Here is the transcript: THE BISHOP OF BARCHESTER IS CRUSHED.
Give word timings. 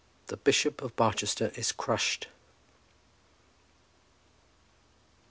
THE 0.29 0.37
BISHOP 0.37 0.81
OF 0.81 0.95
BARCHESTER 0.95 1.51
IS 1.53 1.71
CRUSHED. 1.71 2.25